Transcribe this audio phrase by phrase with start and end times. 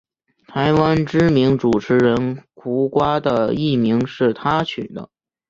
[0.47, 5.07] 台湾知名主持人胡瓜的艺名是他取的。